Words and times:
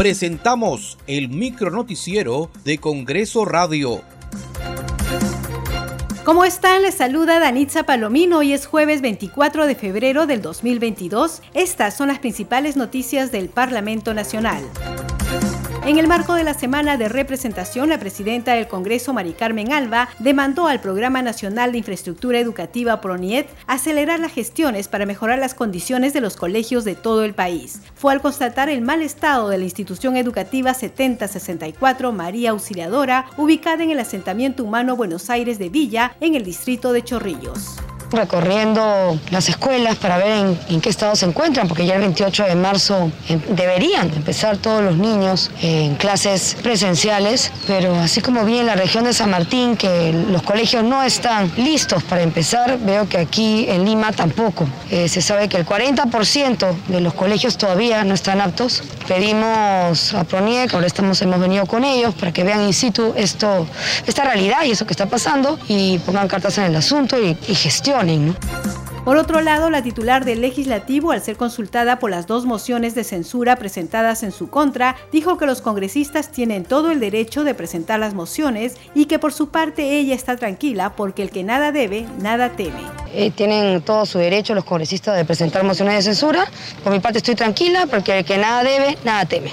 presentamos 0.00 0.96
el 1.06 1.28
micronoticiero 1.28 2.50
de 2.64 2.78
Congreso 2.78 3.44
Radio. 3.44 4.00
¿Cómo 6.24 6.46
están? 6.46 6.80
Les 6.80 6.94
saluda 6.94 7.38
Danitza 7.38 7.82
Palomino. 7.82 8.38
Hoy 8.38 8.54
es 8.54 8.64
jueves 8.64 9.02
24 9.02 9.66
de 9.66 9.74
febrero 9.74 10.26
del 10.26 10.40
2022. 10.40 11.42
Estas 11.52 11.98
son 11.98 12.08
las 12.08 12.18
principales 12.18 12.78
noticias 12.78 13.30
del 13.30 13.50
Parlamento 13.50 14.14
Nacional. 14.14 14.62
En 15.86 15.98
el 15.98 16.08
marco 16.08 16.34
de 16.34 16.44
la 16.44 16.52
semana 16.52 16.98
de 16.98 17.08
representación, 17.08 17.88
la 17.88 17.98
presidenta 17.98 18.52
del 18.52 18.68
Congreso, 18.68 19.14
Mari 19.14 19.32
Carmen 19.32 19.72
Alba, 19.72 20.10
demandó 20.18 20.66
al 20.66 20.80
Programa 20.80 21.22
Nacional 21.22 21.72
de 21.72 21.78
Infraestructura 21.78 22.38
Educativa 22.38 23.00
PRONIET 23.00 23.48
acelerar 23.66 24.20
las 24.20 24.32
gestiones 24.32 24.88
para 24.88 25.06
mejorar 25.06 25.38
las 25.38 25.54
condiciones 25.54 26.12
de 26.12 26.20
los 26.20 26.36
colegios 26.36 26.84
de 26.84 26.96
todo 26.96 27.24
el 27.24 27.32
país. 27.32 27.80
Fue 27.94 28.12
al 28.12 28.20
constatar 28.20 28.68
el 28.68 28.82
mal 28.82 29.00
estado 29.00 29.48
de 29.48 29.56
la 29.56 29.64
institución 29.64 30.18
educativa 30.18 30.74
7064 30.74 32.12
María 32.12 32.50
Auxiliadora, 32.50 33.24
ubicada 33.38 33.82
en 33.82 33.90
el 33.90 34.00
asentamiento 34.00 34.64
humano 34.64 34.96
Buenos 34.96 35.30
Aires 35.30 35.58
de 35.58 35.70
Villa, 35.70 36.14
en 36.20 36.34
el 36.34 36.44
distrito 36.44 36.92
de 36.92 37.02
Chorrillos 37.02 37.76
recorriendo 38.12 39.18
las 39.30 39.48
escuelas 39.48 39.96
para 39.96 40.18
ver 40.18 40.56
en, 40.68 40.80
qué 40.80 40.88
estado 40.88 41.16
se 41.16 41.26
encuentran, 41.26 41.68
porque 41.68 41.86
ya 41.86 41.94
el 41.94 42.00
28 42.00 42.44
de 42.44 42.54
marzo 42.54 43.10
em, 43.28 43.40
deberían 43.50 44.12
empezar 44.14 44.56
todos 44.56 44.82
los 44.82 44.96
niños 44.96 45.50
en 45.62 45.94
clases 45.96 46.56
presenciales, 46.62 47.52
pero 47.66 47.94
así 47.96 48.20
como 48.20 48.44
vi 48.44 48.58
en 48.58 48.66
la 48.66 48.74
región 48.74 49.04
de 49.04 49.12
San 49.12 49.30
Martín 49.30 49.76
que 49.76 50.12
los 50.12 50.42
colegios 50.42 50.84
no 50.84 51.02
están 51.02 51.50
listos 51.56 52.02
para 52.04 52.22
empezar, 52.22 52.78
veo 52.78 53.08
que 53.08 53.18
aquí 53.18 53.66
en 53.68 53.84
Lima 53.84 54.12
tampoco. 54.12 54.66
Eh, 54.90 55.08
se 55.08 55.22
sabe 55.22 55.48
que 55.48 55.56
el 55.56 55.66
40% 55.66 56.74
de 56.88 57.00
los 57.00 57.14
colegios 57.14 57.56
todavía 57.58 58.04
no 58.04 58.14
están 58.14 58.40
aptos. 58.40 58.82
Pedimos 59.06 60.14
a 60.14 60.24
PRONIEC, 60.24 60.74
ahora 60.74 60.86
estamos, 60.86 61.20
hemos 61.22 61.40
venido 61.40 61.66
con 61.66 61.84
ellos 61.84 62.14
para 62.14 62.32
que 62.32 62.44
vean 62.44 62.62
in 62.62 62.72
situ 62.72 63.12
esto, 63.16 63.66
esta 64.06 64.24
realidad 64.24 64.64
y 64.64 64.70
eso 64.70 64.86
que 64.86 64.92
está 64.92 65.06
pasando 65.06 65.58
y 65.68 65.98
pongan 65.98 66.28
cartas 66.28 66.58
en 66.58 66.64
el 66.64 66.76
asunto 66.76 67.18
y, 67.20 67.36
y 67.48 67.54
por 69.04 69.16
otro 69.16 69.40
lado, 69.40 69.70
la 69.70 69.82
titular 69.82 70.24
del 70.24 70.40
legislativo, 70.40 71.10
al 71.12 71.22
ser 71.22 71.36
consultada 71.36 71.98
por 71.98 72.10
las 72.10 72.26
dos 72.26 72.44
mociones 72.44 72.94
de 72.94 73.02
censura 73.02 73.56
presentadas 73.56 74.22
en 74.22 74.30
su 74.30 74.50
contra, 74.50 74.96
dijo 75.10 75.38
que 75.38 75.46
los 75.46 75.62
congresistas 75.62 76.30
tienen 76.30 76.64
todo 76.64 76.90
el 76.90 77.00
derecho 77.00 77.42
de 77.42 77.54
presentar 77.54 77.98
las 77.98 78.12
mociones 78.14 78.76
y 78.94 79.06
que 79.06 79.18
por 79.18 79.32
su 79.32 79.48
parte 79.48 79.98
ella 79.98 80.14
está 80.14 80.36
tranquila 80.36 80.90
porque 80.96 81.22
el 81.22 81.30
que 81.30 81.42
nada 81.42 81.72
debe, 81.72 82.06
nada 82.20 82.50
teme. 82.50 82.80
Eh, 83.12 83.30
tienen 83.30 83.80
todo 83.82 84.04
su 84.04 84.18
derecho 84.18 84.54
los 84.54 84.64
congresistas 84.64 85.16
de 85.16 85.24
presentar 85.24 85.64
mociones 85.64 85.94
de 85.96 86.02
censura. 86.02 86.50
Por 86.84 86.92
mi 86.92 87.00
parte 87.00 87.18
estoy 87.18 87.34
tranquila 87.34 87.86
porque 87.90 88.18
el 88.18 88.24
que 88.24 88.36
nada 88.36 88.62
debe, 88.62 88.98
nada 89.04 89.24
teme. 89.24 89.50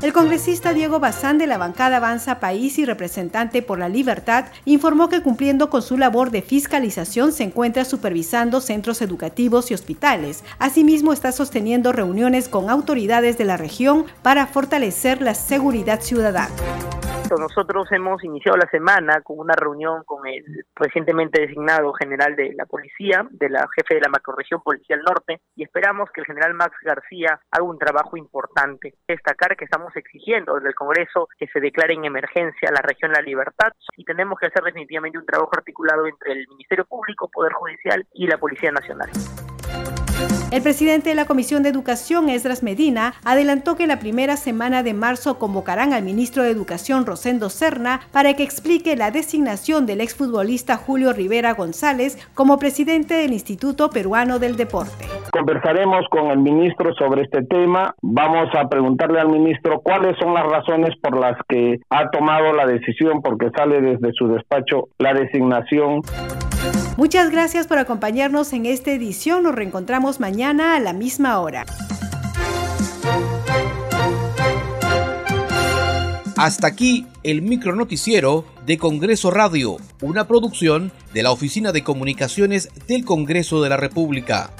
El 0.00 0.12
congresista 0.12 0.74
Diego 0.74 1.00
Bazán 1.00 1.38
de 1.38 1.48
la 1.48 1.58
bancada 1.58 1.96
Avanza 1.96 2.38
País 2.38 2.78
y 2.78 2.84
representante 2.84 3.62
por 3.62 3.80
la 3.80 3.88
libertad 3.88 4.44
informó 4.64 5.08
que 5.08 5.22
cumpliendo 5.22 5.70
con 5.70 5.82
su 5.82 5.98
labor 5.98 6.30
de 6.30 6.40
fiscalización 6.40 7.32
se 7.32 7.42
encuentra 7.42 7.84
supervisando 7.84 8.60
centros 8.60 9.02
educativos 9.02 9.72
y 9.72 9.74
hospitales. 9.74 10.44
Asimismo 10.60 11.12
está 11.12 11.32
sosteniendo 11.32 11.92
reuniones 11.92 12.48
con 12.48 12.70
autoridades 12.70 13.38
de 13.38 13.44
la 13.44 13.56
región 13.56 14.06
para 14.22 14.46
fortalecer 14.46 15.20
la 15.20 15.34
seguridad 15.34 16.00
ciudadana. 16.00 16.48
Nosotros 17.36 17.90
hemos 17.92 18.22
iniciado 18.24 18.56
la 18.56 18.70
semana 18.70 19.20
con 19.22 19.38
una 19.38 19.54
reunión 19.54 20.02
con 20.04 20.26
el 20.26 20.44
recientemente 20.74 21.40
designado 21.40 21.92
general 21.92 22.36
de 22.36 22.54
la 22.54 22.64
policía, 22.64 23.26
de 23.30 23.50
la 23.50 23.66
jefe 23.74 23.96
de 23.96 24.00
la 24.00 24.08
macroregión 24.08 24.62
policial 24.62 25.02
norte, 25.06 25.40
y 25.54 25.62
esperamos 25.62 26.10
que 26.10 26.20
el 26.20 26.26
general 26.26 26.54
Max 26.54 26.76
García 26.82 27.40
haga 27.50 27.64
un 27.64 27.78
trabajo 27.78 28.16
importante. 28.16 28.94
Destacar 29.06 29.56
que 29.56 29.64
estamos 29.64 29.94
exigiendo 29.96 30.54
desde 30.54 30.68
el 30.68 30.74
Congreso 30.74 31.28
que 31.38 31.46
se 31.48 31.60
declare 31.60 31.94
en 31.94 32.04
emergencia 32.04 32.70
la 32.70 32.82
región 32.82 33.12
La 33.12 33.20
Libertad 33.20 33.72
y 33.96 34.04
tenemos 34.04 34.38
que 34.38 34.46
hacer 34.46 34.62
definitivamente 34.62 35.18
un 35.18 35.26
trabajo 35.26 35.50
articulado 35.56 36.06
entre 36.06 36.32
el 36.32 36.48
Ministerio 36.48 36.84
Público, 36.86 37.28
Poder 37.28 37.52
Judicial 37.52 38.06
y 38.14 38.26
la 38.26 38.38
Policía 38.38 38.70
Nacional. 38.70 39.10
El 40.50 40.62
presidente 40.62 41.10
de 41.10 41.14
la 41.14 41.26
Comisión 41.26 41.62
de 41.62 41.68
Educación, 41.68 42.28
Esdras 42.30 42.62
Medina, 42.62 43.14
adelantó 43.22 43.76
que 43.76 43.86
la 43.86 43.98
primera 43.98 44.36
semana 44.36 44.82
de 44.82 44.94
marzo 44.94 45.38
convocarán 45.38 45.92
al 45.92 46.02
ministro 46.02 46.42
de 46.42 46.50
Educación, 46.50 47.04
Rosendo 47.06 47.50
Serna, 47.50 48.00
para 48.12 48.34
que 48.34 48.44
explique 48.44 48.96
la 48.96 49.10
designación 49.10 49.86
del 49.86 50.00
exfutbolista 50.00 50.76
Julio 50.76 51.12
Rivera 51.12 51.52
González 51.52 52.18
como 52.34 52.58
presidente 52.58 53.14
del 53.14 53.34
Instituto 53.34 53.90
Peruano 53.90 54.38
del 54.38 54.56
Deporte. 54.56 55.04
Conversaremos 55.32 56.06
con 56.10 56.30
el 56.30 56.38
ministro 56.38 56.94
sobre 56.94 57.22
este 57.22 57.42
tema. 57.44 57.94
Vamos 58.00 58.48
a 58.54 58.68
preguntarle 58.68 59.20
al 59.20 59.28
ministro 59.28 59.80
cuáles 59.80 60.16
son 60.18 60.34
las 60.34 60.46
razones 60.46 60.96
por 61.02 61.18
las 61.18 61.36
que 61.48 61.78
ha 61.90 62.10
tomado 62.10 62.52
la 62.54 62.66
decisión, 62.66 63.20
porque 63.22 63.50
sale 63.56 63.80
desde 63.80 64.12
su 64.14 64.28
despacho 64.28 64.88
la 64.98 65.12
designación. 65.12 66.00
Muchas 66.96 67.30
gracias 67.30 67.66
por 67.66 67.78
acompañarnos 67.78 68.52
en 68.52 68.66
esta 68.66 68.90
edición. 68.90 69.44
Nos 69.44 69.54
reencontramos 69.54 70.20
mañana 70.20 70.74
a 70.74 70.80
la 70.80 70.92
misma 70.92 71.40
hora. 71.40 71.64
Hasta 76.36 76.68
aquí 76.68 77.04
el 77.24 77.42
micronoticiero 77.42 78.44
de 78.64 78.78
Congreso 78.78 79.32
Radio, 79.32 79.76
una 80.02 80.28
producción 80.28 80.92
de 81.12 81.24
la 81.24 81.32
Oficina 81.32 81.72
de 81.72 81.82
Comunicaciones 81.82 82.68
del 82.86 83.04
Congreso 83.04 83.60
de 83.60 83.68
la 83.70 83.76
República. 83.76 84.50